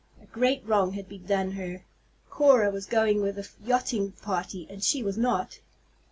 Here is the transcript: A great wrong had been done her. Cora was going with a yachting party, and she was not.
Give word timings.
A 0.19 0.25
great 0.25 0.63
wrong 0.65 0.93
had 0.93 1.07
been 1.07 1.27
done 1.27 1.51
her. 1.51 1.83
Cora 2.31 2.71
was 2.71 2.87
going 2.87 3.21
with 3.21 3.37
a 3.37 3.47
yachting 3.63 4.13
party, 4.13 4.65
and 4.67 4.83
she 4.83 5.03
was 5.03 5.15
not. 5.15 5.59